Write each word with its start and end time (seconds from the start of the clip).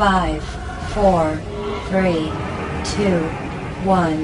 5 0.00 0.40
4 0.96 1.36
3 1.90 2.32
2 2.82 3.22
1 3.86 4.16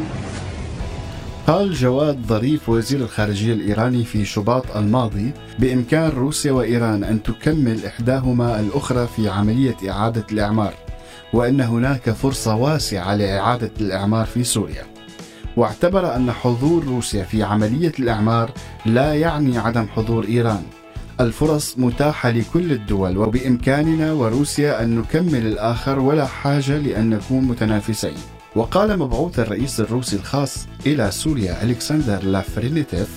قال 1.47 1.75
جواد 1.75 2.27
ظريف 2.27 2.69
وزير 2.69 3.01
الخارجية 3.01 3.53
الإيراني 3.53 4.05
في 4.05 4.25
شباط 4.25 4.77
الماضي 4.77 5.33
بإمكان 5.59 6.11
روسيا 6.11 6.53
وإيران 6.53 7.05
أن 7.05 7.23
تكمل 7.23 7.87
إحداهما 7.87 8.61
الأخرى 8.61 9.07
في 9.17 9.29
عملية 9.29 9.77
إعادة 9.91 10.25
الإعمار 10.33 10.75
وأن 11.33 11.61
هناك 11.61 12.11
فرصة 12.11 12.55
واسعة 12.55 13.15
لإعادة 13.15 13.71
الإعمار 13.81 14.27
في 14.27 14.45
سوريا. 14.45 14.85
واعتبر 15.57 16.17
أن 16.17 16.33
حضور 16.33 16.85
روسيا 16.85 17.25
في 17.25 17.43
عملية 17.43 17.93
الإعمار 17.99 18.51
لا 18.87 19.15
يعني 19.15 19.59
عدم 19.59 19.87
حضور 19.97 20.25
إيران. 20.25 20.63
الفرص 21.21 21.79
متاحة 21.79 22.31
لكل 22.31 22.73
الدول 22.73 23.19
وبإمكاننا 23.19 24.13
وروسيا 24.13 24.83
أن 24.83 24.99
نكمل 24.99 25.47
الآخر 25.47 25.99
ولا 25.99 26.27
حاجة 26.27 26.79
لأن 26.79 27.11
نكون 27.11 27.45
متنافسين. 27.45 28.15
وقال 28.57 28.99
مبعوث 28.99 29.39
الرئيس 29.39 29.81
الروسي 29.81 30.17
الخاص 30.17 30.67
إلى 30.87 31.11
سوريا 31.11 31.63
ألكسندر 31.63 32.23
لافرينيتيف 32.23 33.09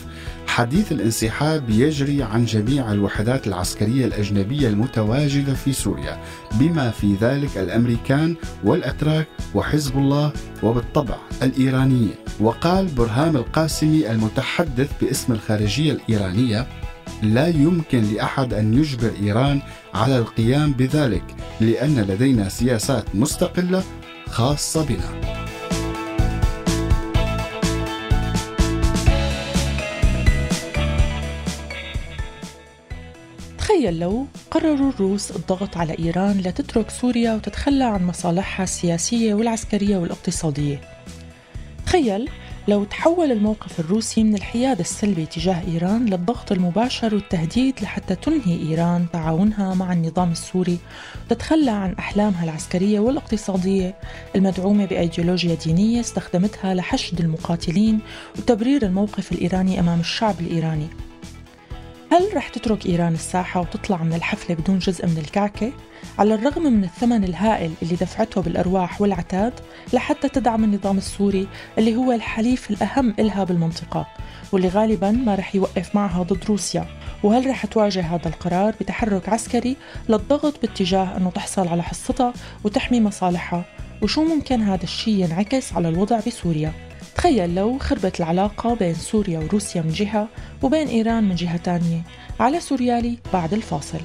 حديث 0.48 0.92
الانسحاب 0.92 1.70
يجري 1.70 2.24
عن 2.24 2.46
جميع 2.46 2.92
الوحدات 2.92 3.48
العسكرية 3.48 4.06
الأجنبية 4.06 4.68
المتواجدة 4.68 5.54
في 5.54 5.74
سوريا 5.74 6.20
بما 6.52 6.90
في 6.92 7.16
ذلك 7.22 7.58
الأمريكان 7.58 8.36
والأتراك 8.64 9.28
وحزب 9.56 9.98
الله 9.98 10.32
وبالطبع 10.64 11.16
الإيرانيين. 11.44 12.16
وقال 12.40 12.86
برهام 12.86 13.36
القاسمي 13.38 14.12
المتحدث 14.12 14.90
باسم 15.02 15.34
الخارجية 15.34 15.92
الإيرانية 15.92 16.68
لا 17.24 17.48
يمكن 17.48 18.02
لأحد 18.14 18.54
أن 18.54 18.74
يجبر 18.74 19.12
إيران 19.22 19.62
على 19.94 20.18
القيام 20.18 20.72
بذلك 20.72 21.24
لأن 21.62 22.00
لدينا 22.00 22.50
سياسات 22.50 23.16
مستقلة 23.16 23.84
خاصة 24.28 24.86
بنا. 24.86 25.40
تخيل 33.58 34.00
لو 34.00 34.28
قرروا 34.52 34.90
الروس 34.90 35.32
الضغط 35.32 35.78
على 35.78 35.96
إيران 36.00 36.38
لتترك 36.38 36.90
سوريا 36.90 37.34
وتتخلى 37.34 37.84
عن 37.84 38.08
مصالحها 38.08 38.64
السياسية 38.64 39.34
والعسكرية 39.34 39.98
والاقتصادية. 39.98 40.82
تخيل 41.86 42.30
لو 42.70 42.84
تحول 42.84 43.32
الموقف 43.32 43.80
الروسي 43.80 44.24
من 44.24 44.36
الحياد 44.36 44.80
السلبي 44.80 45.26
تجاه 45.26 45.62
إيران 45.68 46.06
للضغط 46.06 46.52
المباشر 46.52 47.16
والتهديد 47.16 47.76
لحتى 47.82 48.16
تنهي 48.16 48.70
إيران 48.70 49.06
تعاونها 49.14 49.74
مع 49.74 49.94
النظام 49.94 50.32
السوري 50.32 50.78
وتتخلى 51.26 51.72
عن 51.72 51.94
أحلامها 51.94 52.44
العسكرية 52.44 53.00
والاقتصادية. 53.00 53.96
المدعومة 54.36 54.86
بأيديولوجيا 54.86 55.56
دينية 55.56 56.00
استخدمتها 56.00 56.74
لحشد 56.74 57.20
المقاتلين 57.20 58.00
وتبرير 58.38 58.86
الموقف 58.86 59.32
الإيراني 59.32 59.80
أمام 59.80 60.00
الشعب 60.00 60.36
الإيراني. 60.40 60.88
هل 62.12 62.36
رح 62.36 62.48
تترك 62.48 62.86
إيران 62.86 63.14
الساحة 63.14 63.62
وتطلع 63.62 64.04
من 64.04 64.14
الحفلة 64.14 64.56
بدون 64.56 64.80
جزء 64.80 65.08
من 65.08 65.18
الكعكة؟ 65.18 65.72
على 66.20 66.36
الرغم 66.36 66.64
من 66.64 66.84
الثمن 66.84 67.24
الهائل 67.24 67.72
اللي 67.82 67.96
دفعته 67.96 68.42
بالأرواح 68.42 69.02
والعتاد 69.02 69.54
لحتى 69.94 70.30
تدعم 70.30 70.64
النظام 70.64 70.98
السوري 70.98 71.48
اللي 71.78 71.96
هو 71.96 72.12
الحليف 72.12 72.72
الأهم 72.72 73.14
إلها 73.20 73.44
بالمنطقة 73.44 74.08
واللي 74.52 74.68
غالبا 74.68 75.12
ما 75.12 75.36
رح 75.36 75.56
يوقف 75.56 75.96
معها 75.96 76.24
ضد 76.24 76.44
روسيا. 76.50 76.86
وهل 77.24 77.50
رح 77.50 77.66
تواجه 77.66 78.02
هذا 78.02 78.28
القرار 78.28 78.76
بتحرك 78.82 79.30
عسكري 79.30 79.78
للضغط 80.10 80.62
باتجاه 80.62 81.18
أنه 81.18 81.30
تحصل 81.30 81.68
على 81.68 81.84
حصتها 81.84 82.34
وتحمي 82.64 83.02
مصالحها؟ 83.02 83.66
وشو 84.02 84.24
ممكن 84.24 84.62
هذا 84.62 84.84
الشيء 84.84 85.24
ينعكس 85.24 85.74
على 85.74 85.90
الوضع 85.90 86.20
بسوريا؟ 86.28 86.89
تخيل 87.20 87.56
لو 87.56 87.78
خربت 87.80 88.20
العلاقة 88.20 88.76
بين 88.76 88.94
سوريا 88.94 89.40
وروسيا 89.40 89.82
من 89.82 89.90
جهة 89.90 90.28
وبين 90.62 90.88
إيران 90.88 91.24
من 91.24 91.36
جهة 91.36 91.58
تانية. 91.58 92.02
على 92.40 92.60
سوريالي 92.60 93.18
بعد 93.34 93.54
الفاصل. 93.54 94.00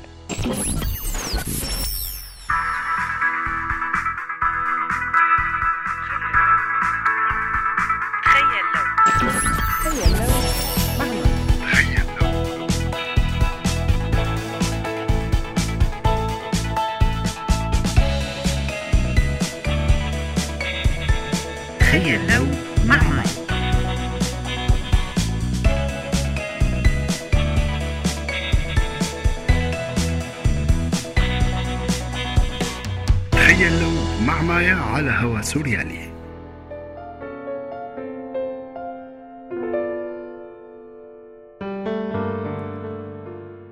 لو 33.81 33.91
مع 34.27 34.43
مي 34.43 34.71
تخيل 34.71 34.73
على 34.73 35.11
هوا 35.11 35.43
سوريالي. 35.43 36.14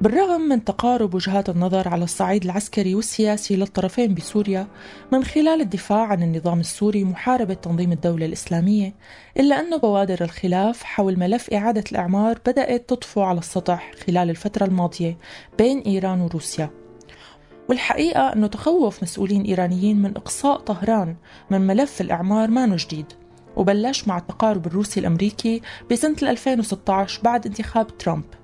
بالرغم 0.02 0.40
من 0.40 0.64
تقارب 0.64 1.14
وجهات 1.14 1.48
النظر 1.48 1.88
على 1.88 2.04
الصعيد 2.04 2.44
العسكري 2.44 2.94
والسياسي 2.94 3.56
للطرفين 3.56 4.14
بسوريا 4.14 4.66
من 5.12 5.24
خلال 5.24 5.60
الدفاع 5.60 6.06
عن 6.06 6.22
النظام 6.22 6.60
السوري 6.60 7.02
ومحاربة 7.02 7.54
تنظيم 7.54 7.92
الدولة 7.92 8.26
الإسلامية 8.26 8.94
إلا 9.36 9.60
أن 9.60 9.78
بوادر 9.78 10.24
الخلاف 10.24 10.82
حول 10.82 11.18
ملف 11.18 11.50
إعادة 11.50 11.84
الإعمار 11.92 12.38
بدأت 12.46 12.88
تطفو 12.88 13.20
على 13.20 13.38
السطح 13.38 13.90
خلال 14.06 14.30
الفترة 14.30 14.66
الماضية 14.66 15.18
بين 15.58 15.78
إيران 15.78 16.20
وروسيا. 16.20 16.70
والحقيقة 17.68 18.32
أنه 18.32 18.46
تخوف 18.46 19.02
مسؤولين 19.02 19.42
إيرانيين 19.42 20.02
من 20.02 20.16
إقصاء 20.16 20.58
طهران 20.58 21.16
من 21.50 21.60
ملف 21.60 22.00
الإعمار 22.00 22.50
ما 22.50 22.76
جديد 22.76 23.06
وبلش 23.56 24.08
مع 24.08 24.18
التقارب 24.18 24.66
الروسي 24.66 25.00
الأمريكي 25.00 25.62
بسنة 25.90 26.16
2016 26.22 27.20
بعد 27.22 27.46
انتخاب 27.46 27.98
ترامب. 27.98 28.41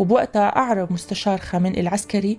وبوقتها 0.00 0.56
أعرب 0.56 0.92
مستشار 0.92 1.38
خامنئي 1.38 1.80
العسكري 1.80 2.38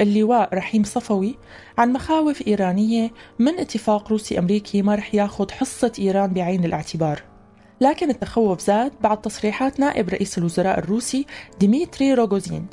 اللواء 0.00 0.54
رحيم 0.54 0.84
صفوي 0.84 1.38
عن 1.78 1.92
مخاوف 1.92 2.46
إيرانية 2.46 3.10
من 3.38 3.58
اتفاق 3.58 4.08
روسي 4.08 4.38
أمريكي 4.38 4.82
ما 4.82 4.94
رح 4.94 5.14
ياخد 5.14 5.50
حصة 5.50 5.92
إيران 5.98 6.32
بعين 6.32 6.64
الاعتبار. 6.64 7.22
لكن 7.80 8.10
التخوف 8.10 8.60
زاد 8.60 8.92
بعد 9.00 9.20
تصريحات 9.20 9.80
نائب 9.80 10.08
رئيس 10.08 10.38
الوزراء 10.38 10.78
الروسي 10.78 11.26
ديميتري 11.60 12.14
روغوزين 12.14 12.66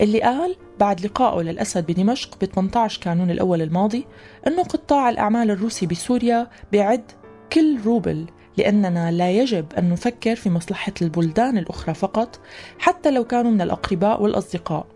اللي 0.00 0.20
قال 0.20 0.56
بعد 0.80 1.06
لقائه 1.06 1.42
للأسد 1.42 1.86
بدمشق 1.86 2.38
ب 2.40 2.44
18 2.44 3.00
كانون 3.02 3.30
الأول 3.30 3.62
الماضي 3.62 4.06
أنه 4.46 4.62
قطاع 4.62 5.10
الأعمال 5.10 5.50
الروسي 5.50 5.86
بسوريا 5.86 6.50
بيعد 6.72 7.12
كل 7.52 7.80
روبل. 7.84 8.26
لأننا 8.56 9.10
لا 9.10 9.30
يجب 9.30 9.72
أن 9.78 9.90
نفكر 9.90 10.36
في 10.36 10.50
مصلحة 10.50 10.92
البلدان 11.02 11.58
الأخرى 11.58 11.94
فقط 11.94 12.40
حتى 12.78 13.10
لو 13.10 13.24
كانوا 13.24 13.50
من 13.50 13.60
الأقرباء 13.60 14.22
والأصدقاء. 14.22 14.86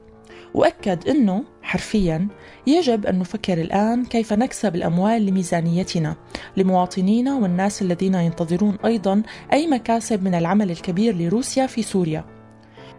وأكد 0.54 1.08
أنه 1.08 1.44
حرفيا 1.62 2.28
يجب 2.66 3.06
أن 3.06 3.18
نفكر 3.18 3.60
الآن 3.60 4.04
كيف 4.04 4.32
نكسب 4.32 4.76
الأموال 4.76 5.26
لميزانيتنا 5.26 6.16
لمواطنينا 6.56 7.34
والناس 7.34 7.82
الذين 7.82 8.14
ينتظرون 8.14 8.76
أيضا 8.84 9.22
أي 9.52 9.66
مكاسب 9.66 10.22
من 10.22 10.34
العمل 10.34 10.70
الكبير 10.70 11.16
لروسيا 11.16 11.66
في 11.66 11.82
سوريا. 11.82 12.24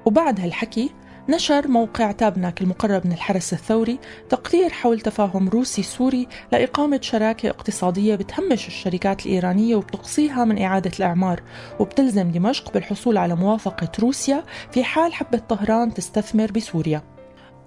وبعد 0.06 0.40
هالحكي 0.40 0.90
نشر 1.30 1.68
موقع 1.68 2.12
تابناك 2.12 2.62
المقرب 2.62 3.06
من 3.06 3.12
الحرس 3.12 3.54
الثوري 3.54 4.00
تقرير 4.30 4.70
حول 4.70 5.00
تفاهم 5.00 5.50
روسي 5.50 5.84
سوري 5.84 6.28
لإقامة 6.52 7.00
شراكة 7.02 7.50
اقتصادية 7.50 8.16
بتهمش 8.16 8.68
الشركات 8.68 9.26
الإيرانية 9.26 9.76
وبتقصيها 9.76 10.46
من 10.46 10.62
إعادة 10.62 10.92
الإعمار 11.00 11.44
وبتلزم 11.80 12.32
دمشق 12.32 12.74
بالحصول 12.74 13.18
على 13.18 13.36
موافقة 13.36 13.92
روسيا 14.00 14.44
في 14.72 14.84
حال 14.84 15.14
حبت 15.14 15.50
طهران 15.50 15.94
تستثمر 15.94 16.52
بسوريا. 16.52 17.15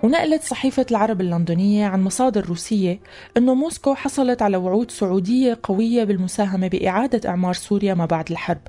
ونقلت 0.02 0.42
صحيفة 0.42 0.86
العرب 0.90 1.20
اللندنية 1.20 1.86
عن 1.86 2.04
مصادر 2.04 2.46
روسية 2.46 3.00
أنه 3.36 3.54
موسكو 3.54 3.94
حصلت 3.94 4.42
على 4.42 4.56
وعود 4.56 4.90
سعودية 4.90 5.58
قوية 5.62 6.04
بالمساهمة 6.04 6.68
بإعادة 6.68 7.28
إعمار 7.28 7.54
سوريا 7.54 7.94
ما 7.94 8.06
بعد 8.06 8.30
الحرب. 8.30 8.60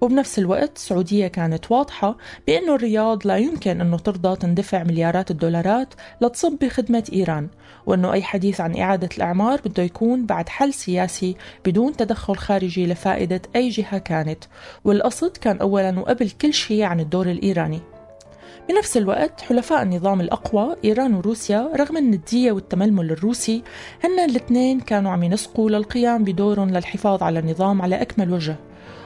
وبنفس 0.00 0.38
الوقت 0.38 0.76
السعودية 0.76 1.26
كانت 1.26 1.72
واضحة 1.72 2.16
بأنه 2.46 2.74
الرياض 2.74 3.26
لا 3.26 3.36
يمكن 3.36 3.80
أنه 3.80 3.98
ترضى 3.98 4.36
تندفع 4.36 4.82
مليارات 4.82 5.30
الدولارات 5.30 5.94
لتصب 6.20 6.58
بخدمة 6.60 7.04
إيران 7.12 7.48
وأنه 7.86 8.12
أي 8.12 8.22
حديث 8.22 8.60
عن 8.60 8.76
إعادة 8.76 9.08
الإعمار 9.16 9.60
بده 9.64 9.82
يكون 9.82 10.26
بعد 10.26 10.48
حل 10.48 10.72
سياسي 10.72 11.36
بدون 11.64 11.96
تدخل 11.96 12.36
خارجي 12.36 12.86
لفائدة 12.86 13.42
أي 13.56 13.68
جهة 13.68 13.98
كانت. 13.98 14.44
والقصد 14.84 15.36
كان 15.36 15.58
أولا 15.58 15.98
وقبل 15.98 16.30
كل 16.30 16.54
شيء 16.54 16.82
عن 16.82 17.00
الدور 17.00 17.30
الإيراني. 17.30 17.95
بنفس 18.68 18.96
الوقت 18.96 19.40
حلفاء 19.40 19.82
النظام 19.82 20.20
الأقوى 20.20 20.76
إيران 20.84 21.14
وروسيا 21.14 21.70
رغم 21.76 21.96
الندية 21.96 22.52
والتململ 22.52 23.10
الروسي 23.10 23.62
هن 24.04 24.18
الاثنين 24.30 24.80
كانوا 24.80 25.10
عم 25.10 25.22
ينسقوا 25.22 25.70
للقيام 25.70 26.24
بدورهم 26.24 26.70
للحفاظ 26.70 27.22
على 27.22 27.38
النظام 27.38 27.82
على 27.82 28.02
أكمل 28.02 28.32
وجه. 28.32 28.56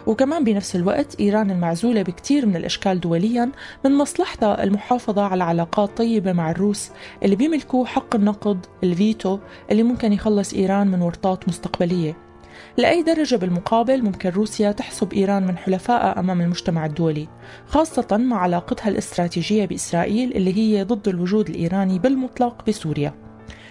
وكمان 0.06 0.44
بنفس 0.44 0.76
الوقت 0.76 1.20
إيران 1.20 1.50
المعزولة 1.50 2.02
بكتير 2.02 2.46
من 2.46 2.56
الأشكال 2.56 3.00
دوليا 3.00 3.50
من 3.84 3.98
مصلحتها 3.98 4.62
المحافظة 4.62 5.22
على 5.22 5.44
علاقات 5.44 5.96
طيبة 5.96 6.32
مع 6.32 6.50
الروس 6.50 6.90
اللي 7.22 7.36
بيملكوا 7.36 7.86
حق 7.86 8.14
النقد 8.14 8.66
الفيتو 8.84 9.38
اللي 9.70 9.82
ممكن 9.82 10.12
يخلص 10.12 10.54
إيران 10.54 10.86
من 10.86 11.02
ورطات 11.02 11.48
مستقبلية. 11.48 12.29
لأي 12.76 13.02
درجة 13.02 13.36
بالمقابل 13.36 14.02
ممكن 14.02 14.30
روسيا 14.30 14.72
تحسب 14.72 15.12
إيران 15.12 15.46
من 15.46 15.56
حلفائها 15.56 16.20
أمام 16.20 16.40
المجتمع 16.40 16.86
الدولي 16.86 17.28
خاصة 17.66 18.16
مع 18.16 18.38
علاقتها 18.38 18.88
الاستراتيجية 18.88 19.66
بإسرائيل 19.66 20.36
اللي 20.36 20.56
هي 20.56 20.84
ضد 20.84 21.08
الوجود 21.08 21.48
الإيراني 21.48 21.98
بالمطلق 21.98 22.64
بسوريا. 22.68 23.14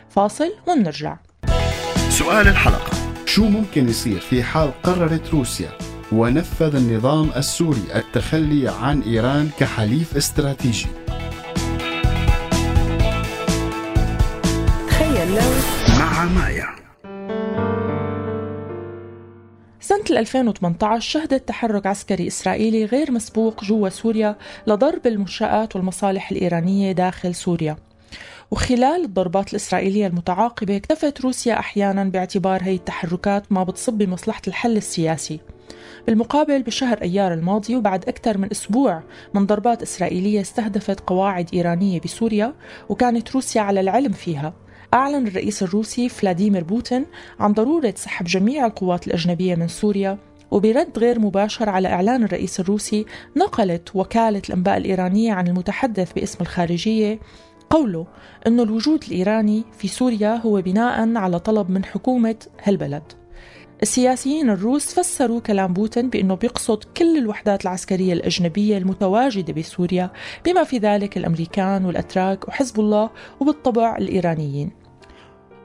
فاصل 0.10 0.52
ونرجع. 0.68 1.18
سؤال 2.10 2.48
الحلقة. 2.48 2.92
شو 3.26 3.46
ممكن 3.46 3.90
يصير 3.90 4.20
في 4.20 4.44
حال 4.44 4.72
قررت 4.84 5.34
روسيا 5.34 5.70
ونفذ 6.12 6.76
النظام 6.76 7.30
السوري 7.38 7.84
التخلي 7.96 8.70
عن 8.70 9.02
إيران 9.02 9.50
كحليف 9.60 10.18
استراتيجي؟ 10.18 10.88
تخيل 14.88 15.36
لو 15.36 15.52
مع 16.00 16.26
مايا. 16.26 16.79
سنة 20.10 20.20
2018 20.20 21.00
شهدت 21.00 21.48
تحرك 21.48 21.86
عسكري 21.86 22.28
إسرائيلي 22.28 22.86
غير 22.86 23.12
مسبوق 23.12 23.64
جوا 23.64 23.90
سوريا 23.90 24.36
لضرب 24.68 25.08
المنشآت 25.08 25.76
والمصالح 25.76 26.32
الإيرانية 26.32 26.92
داخل 26.92 27.36
سوريا. 27.36 27.78
وخلال 28.52 29.06
الضربات 29.06 29.52
الإسرائيلية 29.52 30.08
المتعاقبة 30.08 30.78
اكتفت 30.78 31.22
روسيا 31.22 31.60
أحيانا 31.60 32.04
باعتبار 32.04 32.64
هي 32.64 32.76
التحركات 32.76 33.52
ما 33.52 33.64
بتصب 33.64 33.94
بمصلحة 33.94 34.42
الحل 34.48 34.78
السياسي. 34.78 35.40
بالمقابل 36.08 36.64
بشهر 36.64 37.02
أيار 37.02 37.34
الماضي 37.34 37.76
وبعد 37.76 38.08
أكثر 38.08 38.38
من 38.38 38.52
أسبوع 38.52 39.04
من 39.34 39.46
ضربات 39.46 39.82
إسرائيلية 39.82 40.42
استهدفت 40.42 41.00
قواعد 41.00 41.50
إيرانية 41.54 42.02
بسوريا 42.02 42.54
وكانت 42.90 43.32
روسيا 43.32 43.62
على 43.62 43.80
العلم 43.80 44.12
فيها. 44.12 44.54
أعلن 44.94 45.28
الرئيس 45.28 45.64
الروسي 45.64 46.10
فلاديمير 46.10 46.64
بوتين 46.64 47.06
عن 47.40 47.54
ضرورة 47.54 47.94
سحب 47.96 48.26
جميع 48.26 48.66
القوات 48.66 49.08
الأجنبية 49.08 49.56
من 49.56 49.68
سوريا 49.68 50.18
وبرد 50.52 51.00
غير 51.00 51.20
مباشر 51.20 51.70
على 51.70 51.88
إعلان 51.88 52.24
الرئيس 52.24 52.60
الروسي 52.60 53.06
نقلت 53.38 53.96
وكالة 53.96 54.42
الأنباء 54.50 54.78
الإيرانية 54.78 55.34
عن 55.34 55.48
المتحدث 55.48 56.14
باسم 56.14 56.38
الخارجية 56.42 57.20
قوله 57.70 58.08
أن 58.48 58.60
الوجود 58.60 59.04
الإيراني 59.04 59.64
في 59.78 59.88
سوريا 59.88 60.36
هو 60.36 60.62
بناء 60.62 61.18
على 61.18 61.40
طلب 61.40 61.70
من 61.70 61.86
حكومة 61.86 62.36
هالبلد. 62.64 63.04
السياسيين 63.82 64.50
الروس 64.50 65.00
فسروا 65.00 65.40
كلام 65.40 65.74
بوتين 65.74 66.10
بأنه 66.10 66.36
بيقصد 66.36 66.84
كل 66.84 67.18
الوحدات 67.18 67.64
العسكرية 67.64 68.14
الأجنبية 68.14 68.78
المتواجدة 68.78 69.54
بسوريا 69.54 70.12
بما 70.46 70.64
في 70.64 70.78
ذلك 70.78 71.18
الأمريكان 71.18 71.86
والأتراك 71.86 72.48
وحزب 72.48 72.80
الله 72.80 73.10
وبالطبع 73.40 73.98
الإيرانيين. 73.98 74.79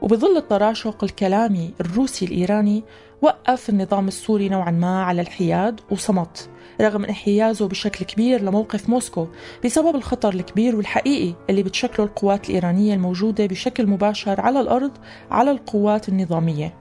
وبظل 0.01 0.37
التراشق 0.37 1.03
الكلامي 1.03 1.73
الروسي 1.81 2.25
الإيراني 2.25 2.83
وقف 3.21 3.69
النظام 3.69 4.07
السوري 4.07 4.49
نوعا 4.49 4.71
ما 4.71 5.03
على 5.03 5.21
الحياد 5.21 5.81
وصمت 5.91 6.49
رغم 6.81 7.05
انحيازه 7.05 7.67
بشكل 7.67 8.05
كبير 8.05 8.41
لموقف 8.41 8.89
موسكو 8.89 9.27
بسبب 9.65 9.95
الخطر 9.95 10.33
الكبير 10.33 10.75
والحقيقي 10.75 11.33
اللي 11.49 11.63
بتشكله 11.63 12.05
القوات 12.05 12.49
الإيرانية 12.49 12.93
الموجودة 12.93 13.45
بشكل 13.45 13.87
مباشر 13.87 14.41
على 14.41 14.59
الأرض 14.59 14.91
على 15.31 15.51
القوات 15.51 16.09
النظامية. 16.09 16.73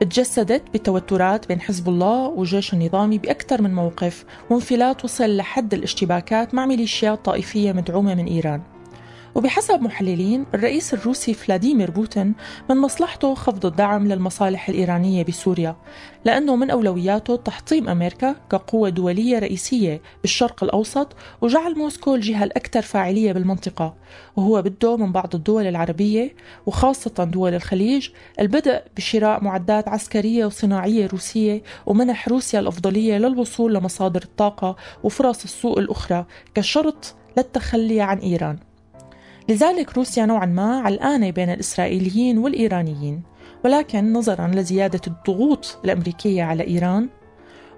تجسدت 0.00 0.62
بتوترات 0.74 1.48
بين 1.48 1.60
حزب 1.60 1.88
الله 1.88 2.28
والجيش 2.28 2.74
النظامي 2.74 3.18
بأكثر 3.18 3.62
من 3.62 3.74
موقف 3.74 4.24
وانفلات 4.50 5.04
وصل 5.04 5.36
لحد 5.36 5.74
الاشتباكات 5.74 6.54
مع 6.54 6.66
ميليشيات 6.66 7.24
طائفية 7.24 7.72
مدعومة 7.72 8.14
من 8.14 8.26
إيران. 8.26 8.75
وبحسب 9.36 9.82
محللين 9.82 10.46
الرئيس 10.54 10.94
الروسي 10.94 11.34
فلاديمير 11.34 11.90
بوتين 11.90 12.34
من 12.70 12.76
مصلحته 12.76 13.34
خفض 13.34 13.66
الدعم 13.66 14.08
للمصالح 14.08 14.68
الإيرانية 14.68 15.24
بسوريا 15.24 15.76
لأنه 16.24 16.56
من 16.56 16.70
أولوياته 16.70 17.36
تحطيم 17.36 17.88
أمريكا 17.88 18.36
كقوة 18.50 18.88
دولية 18.88 19.38
رئيسية 19.38 20.02
بالشرق 20.22 20.64
الأوسط 20.64 21.16
وجعل 21.40 21.74
موسكو 21.78 22.14
الجهة 22.14 22.44
الأكثر 22.44 22.82
فاعلية 22.82 23.32
بالمنطقة 23.32 23.94
وهو 24.36 24.62
بده 24.62 24.96
من 24.96 25.12
بعض 25.12 25.34
الدول 25.34 25.66
العربية 25.66 26.34
وخاصة 26.66 27.24
دول 27.24 27.54
الخليج 27.54 28.08
البدء 28.40 28.82
بشراء 28.96 29.44
معدات 29.44 29.88
عسكرية 29.88 30.46
وصناعية 30.46 31.06
روسية 31.06 31.62
ومنح 31.86 32.28
روسيا 32.28 32.60
الأفضلية 32.60 33.18
للوصول 33.18 33.74
لمصادر 33.74 34.22
الطاقة 34.22 34.76
وفرص 35.02 35.44
السوق 35.44 35.78
الأخرى 35.78 36.26
كشرط 36.54 37.14
للتخلي 37.36 38.00
عن 38.00 38.18
إيران. 38.18 38.65
لذلك 39.48 39.96
روسيا 39.96 40.26
نوعا 40.26 40.46
ما 40.46 40.80
علقانة 40.80 41.30
بين 41.30 41.50
الإسرائيليين 41.50 42.38
والإيرانيين 42.38 43.22
ولكن 43.64 44.12
نظرا 44.12 44.46
لزيادة 44.54 45.00
الضغوط 45.06 45.78
الأمريكية 45.84 46.42
على 46.42 46.66
إيران 46.66 47.08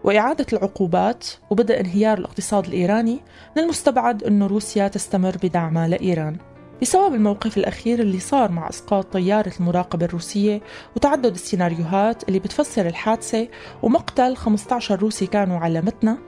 وإعادة 0.05 0.47
العقوبات 0.53 1.27
وبدء 1.51 1.81
انهيار 1.81 2.19
الاقتصاد 2.19 2.67
الإيراني 2.67 3.21
من 3.57 3.63
المستبعد 3.63 4.25
أن 4.25 4.43
روسيا 4.43 4.89
تستمر 4.89 5.37
بدعمها 5.43 5.89
لإيران. 5.89 6.37
بسبب 6.83 7.15
الموقف 7.15 7.57
الأخير 7.59 8.01
اللي 8.01 8.21
صار 8.21 8.53
مع 8.53 8.69
إسقاط 8.69 9.13
طيارة 9.13 9.53
المراقبة 9.61 10.07
الروسية 10.07 10.61
وتعدد 10.97 11.35
السيناريوهات 11.35 12.29
اللي 12.29 12.39
بتفسر 12.39 12.87
الحادثة 12.87 13.49
ومقتل 13.83 14.37
15 14.37 14.99
روسي 15.01 15.27
كانوا 15.27 15.59
على 15.59 15.81
متنة 15.81 16.19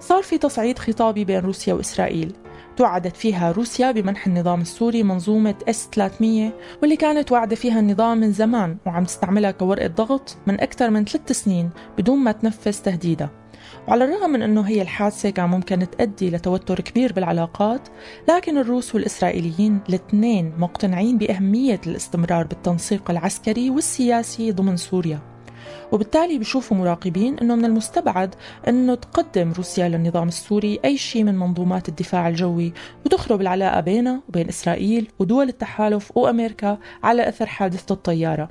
صار 0.00 0.22
في 0.22 0.38
تصعيد 0.38 0.78
خطابي 0.78 1.24
بين 1.24 1.38
روسيا 1.38 1.74
وإسرائيل. 1.74 2.32
توعدت 2.76 3.16
فيها 3.16 3.52
روسيا 3.52 3.90
بمنح 3.90 4.26
النظام 4.26 4.60
السوري 4.60 5.02
منظومة 5.02 5.54
اس 5.68 5.88
300 5.92 6.52
واللي 6.82 6.96
كانت 6.96 7.32
واعدة 7.32 7.56
فيها 7.56 7.80
النظام 7.80 8.18
من 8.18 8.32
زمان 8.32 8.76
وعم 8.86 9.04
تستعملها 9.04 9.50
كورقة 9.50 9.86
ضغط 9.86 10.36
من 10.46 10.60
أكثر 10.60 10.90
من 10.90 11.04
ثلاث 11.04 11.32
سنين 11.32 11.70
بدون 11.98 12.18
ما 12.18 12.32
تنفذ 12.32 12.82
تهديدها. 12.82 13.30
وعلى 13.88 14.04
الرغم 14.04 14.30
من 14.30 14.42
أنه 14.42 14.60
هي 14.60 14.82
الحادثة 14.82 15.30
كان 15.30 15.48
ممكن 15.48 15.90
تؤدي 15.90 16.30
لتوتر 16.30 16.80
كبير 16.80 17.12
بالعلاقات 17.12 17.88
لكن 18.28 18.58
الروس 18.58 18.94
والإسرائيليين 18.94 19.80
الاثنين 19.88 20.52
مقتنعين 20.58 21.18
بأهمية 21.18 21.80
الاستمرار 21.86 22.46
بالتنسيق 22.46 23.10
العسكري 23.10 23.70
والسياسي 23.70 24.52
ضمن 24.52 24.76
سوريا. 24.76 25.35
وبالتالي 25.92 26.38
بيشوفوا 26.38 26.76
مراقبين 26.76 27.38
أنه 27.38 27.54
من 27.54 27.64
المستبعد 27.64 28.34
أنه 28.68 28.94
تقدم 28.94 29.52
روسيا 29.52 29.88
للنظام 29.88 30.28
السوري 30.28 30.80
أي 30.84 30.96
شيء 30.96 31.24
من 31.24 31.34
منظومات 31.34 31.88
الدفاع 31.88 32.28
الجوي 32.28 32.72
وتخرب 33.06 33.40
العلاقة 33.40 33.80
بينها 33.80 34.22
وبين 34.28 34.48
إسرائيل 34.48 35.08
ودول 35.18 35.48
التحالف 35.48 36.16
وأمريكا 36.16 36.78
على 37.02 37.28
أثر 37.28 37.46
حادثة 37.46 37.92
الطيارة. 37.92 38.48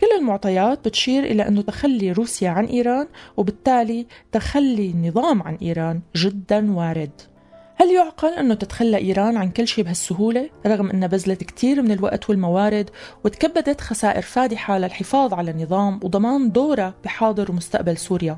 كل 0.00 0.06
المعطيات 0.18 0.88
بتشير 0.88 1.24
إلى 1.24 1.48
أنه 1.48 1.62
تخلي 1.62 2.12
روسيا 2.12 2.50
عن 2.50 2.64
إيران 2.64 3.06
وبالتالي 3.36 4.06
تخلي 4.32 4.90
النظام 4.90 5.42
عن 5.42 5.54
إيران 5.62 6.00
جدا 6.16 6.72
وارد. 6.72 7.35
هل 7.78 7.90
يعقل 7.90 8.28
أنه 8.28 8.54
تتخلى 8.54 8.96
إيران 8.96 9.36
عن 9.36 9.50
كل 9.50 9.68
شيء 9.68 9.84
بهالسهولة؟ 9.84 10.50
رغم 10.66 10.90
أنها 10.90 11.08
بذلت 11.08 11.44
كثير 11.44 11.82
من 11.82 11.92
الوقت 11.92 12.30
والموارد 12.30 12.90
وتكبدت 13.24 13.80
خسائر 13.80 14.22
فادحة 14.22 14.78
للحفاظ 14.78 15.34
على 15.34 15.50
النظام 15.50 16.00
وضمان 16.02 16.50
دورها 16.52 16.94
بحاضر 17.04 17.50
ومستقبل 17.50 17.96
سوريا. 17.96 18.36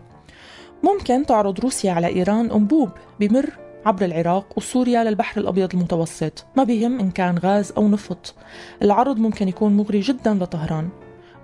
ممكن 0.82 1.26
تعرض 1.26 1.60
روسيا 1.60 1.92
على 1.92 2.06
إيران 2.06 2.50
أنبوب 2.50 2.90
بمر 3.20 3.50
عبر 3.86 4.04
العراق 4.04 4.46
وسوريا 4.56 5.04
للبحر 5.04 5.40
الأبيض 5.40 5.74
المتوسط 5.74 6.46
ما 6.56 6.64
بهم 6.64 7.00
إن 7.00 7.10
كان 7.10 7.38
غاز 7.38 7.72
أو 7.76 7.88
نفط. 7.88 8.34
العرض 8.82 9.18
ممكن 9.18 9.48
يكون 9.48 9.76
مغري 9.76 10.00
جدا 10.00 10.34
لطهران. 10.34 10.88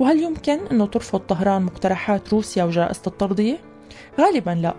وهل 0.00 0.22
يمكن 0.22 0.58
أنه 0.70 0.86
ترفض 0.86 1.20
طهران 1.20 1.62
مقترحات 1.62 2.32
روسيا 2.32 2.64
وجائزة 2.64 3.02
الترضية؟ 3.06 3.58
غالبا 4.20 4.50
لا. 4.50 4.74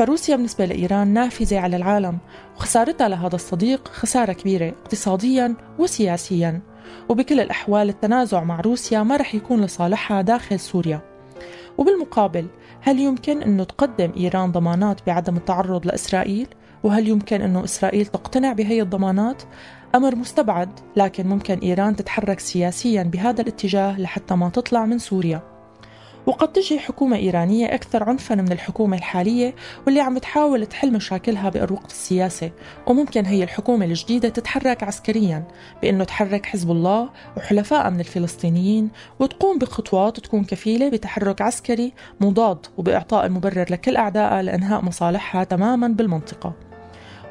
فروسيا 0.00 0.36
بالنسبة 0.36 0.64
لإيران 0.64 1.08
نافذة 1.08 1.58
على 1.58 1.76
العالم 1.76 2.18
وخسارتها 2.56 3.08
لهذا 3.08 3.34
الصديق 3.34 3.88
خسارة 3.88 4.32
كبيرة 4.32 4.68
اقتصاديا 4.68 5.54
وسياسيا 5.78 6.60
وبكل 7.08 7.40
الأحوال 7.40 7.88
التنازع 7.88 8.44
مع 8.44 8.60
روسيا 8.60 9.02
ما 9.02 9.16
رح 9.16 9.34
يكون 9.34 9.64
لصالحها 9.64 10.22
داخل 10.22 10.60
سوريا 10.60 11.00
وبالمقابل 11.78 12.46
هل 12.80 13.00
يمكن 13.00 13.42
أنه 13.42 13.64
تقدم 13.64 14.12
إيران 14.16 14.52
ضمانات 14.52 15.06
بعدم 15.06 15.36
التعرض 15.36 15.86
لإسرائيل؟ 15.86 16.46
وهل 16.82 17.08
يمكن 17.08 17.42
أنه 17.42 17.64
إسرائيل 17.64 18.06
تقتنع 18.06 18.52
بهي 18.52 18.82
الضمانات؟ 18.82 19.42
أمر 19.94 20.16
مستبعد 20.16 20.70
لكن 20.96 21.26
ممكن 21.26 21.58
إيران 21.58 21.96
تتحرك 21.96 22.40
سياسيا 22.40 23.02
بهذا 23.02 23.42
الاتجاه 23.42 24.00
لحتى 24.00 24.34
ما 24.34 24.48
تطلع 24.48 24.86
من 24.86 24.98
سوريا 24.98 25.49
وقد 26.26 26.52
تجي 26.52 26.78
حكومة 26.78 27.16
إيرانية 27.16 27.74
أكثر 27.74 28.04
عنفا 28.04 28.34
من 28.34 28.52
الحكومة 28.52 28.96
الحالية 28.96 29.54
واللي 29.86 30.00
عم 30.00 30.18
تحاول 30.18 30.66
تحل 30.66 30.92
مشاكلها 30.92 31.48
بأروقة 31.48 31.86
السياسة 31.86 32.50
وممكن 32.86 33.26
هي 33.26 33.44
الحكومة 33.44 33.84
الجديدة 33.84 34.28
تتحرك 34.28 34.82
عسكريا 34.82 35.44
بأنه 35.82 36.04
تحرك 36.04 36.46
حزب 36.46 36.70
الله 36.70 37.08
وحلفاء 37.36 37.90
من 37.90 38.00
الفلسطينيين 38.00 38.90
وتقوم 39.20 39.58
بخطوات 39.58 40.20
تكون 40.20 40.44
كفيلة 40.44 40.88
بتحرك 40.88 41.42
عسكري 41.42 41.92
مضاد 42.20 42.66
وبإعطاء 42.78 43.26
المبرر 43.26 43.66
لكل 43.70 43.96
أعدائها 43.96 44.42
لإنهاء 44.42 44.84
مصالحها 44.84 45.44
تماما 45.44 45.88
بالمنطقة. 45.88 46.69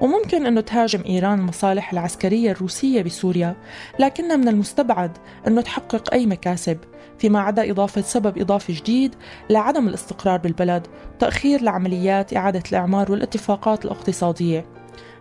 وممكن 0.02 0.46
أنه 0.46 0.62
تهاجم 0.62 1.04
إيران 1.06 1.40
المصالح 1.40 1.92
العسكرية 1.92 2.52
الروسية 2.52 3.02
بسوريا 3.02 3.56
لكن 4.00 4.40
من 4.40 4.48
المستبعد 4.48 5.18
أنه 5.48 5.62
تحقق 5.62 6.14
أي 6.14 6.26
مكاسب 6.26 6.78
فيما 7.18 7.40
عدا 7.40 7.72
إضافة 7.72 8.02
سبب 8.02 8.38
إضافي 8.38 8.74
جديد 8.74 9.16
لعدم 9.50 9.88
الاستقرار 9.88 10.38
بالبلد 10.38 10.88
وتأخير 11.16 11.62
لعمليات 11.62 12.36
إعادة 12.36 12.64
الإعمار 12.72 13.12
والاتفاقات 13.12 13.86
الاقتصادية. 13.86 14.66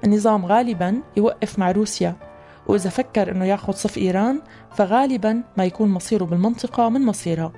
النظام 0.04 0.46
غالبا 0.46 1.02
يوقف 1.16 1.58
مع 1.58 1.70
روسيا 1.70 2.16
وإذا 2.66 2.90
فكر 2.90 3.30
أنه 3.30 3.44
يأخذ 3.44 3.72
صف 3.72 3.98
إيران 3.98 4.42
فغالبا 4.74 5.42
ما 5.56 5.64
يكون 5.64 5.88
مصيره 5.88 6.24
بالمنطقة 6.24 6.88
من 6.88 7.06
مصيرها 7.06 7.52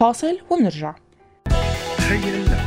فاصل 0.00 0.38
ومنرجع 0.50 0.94
تخيل 1.98 2.65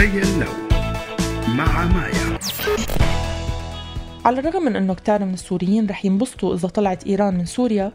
مع 0.00 1.84
مايا. 1.84 2.38
على 4.24 4.40
الرغم 4.40 4.62
من 4.62 4.76
أنه 4.76 4.94
كتار 4.94 5.24
من 5.24 5.34
السوريين 5.34 5.86
رح 5.90 6.04
ينبسطوا 6.04 6.54
إذا 6.54 6.68
طلعت 6.68 7.06
إيران 7.06 7.38
من 7.38 7.44
سوريا 7.44 7.92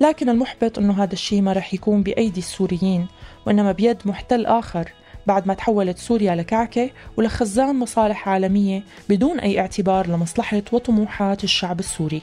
لكن 0.00 0.28
المحبط 0.28 0.78
أنه 0.78 1.02
هذا 1.02 1.12
الشيء 1.12 1.42
ما 1.42 1.52
رح 1.52 1.74
يكون 1.74 2.02
بأيدي 2.02 2.40
السوريين 2.40 3.06
وإنما 3.46 3.72
بيد 3.72 3.96
محتل 4.04 4.46
آخر 4.46 4.92
بعد 5.26 5.46
ما 5.46 5.54
تحولت 5.54 5.98
سوريا 5.98 6.34
لكعكة 6.34 6.90
ولخزان 7.16 7.78
مصالح 7.78 8.28
عالمية 8.28 8.82
بدون 9.08 9.40
أي 9.40 9.60
اعتبار 9.60 10.06
لمصلحة 10.06 10.62
وطموحات 10.72 11.44
الشعب 11.44 11.80
السوري. 11.80 12.22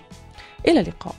إلى 0.68 0.80
اللقاء. 0.80 1.16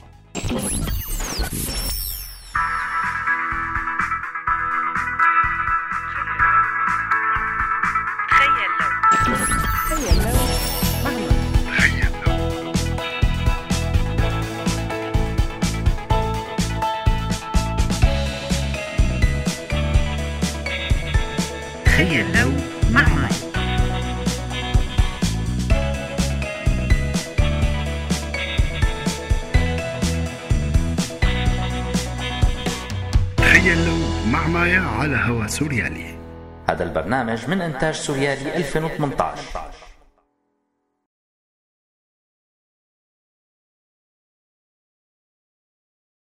مع 34.37 34.47
مايا 34.47 34.81
على 34.81 35.15
هوا 35.15 35.47
سوريالي. 35.47 36.17
هذا 36.69 36.83
البرنامج 36.83 37.49
من 37.49 37.61
إنتاج 37.61 37.93
سوريالي 37.93 38.57
2018 38.57 39.41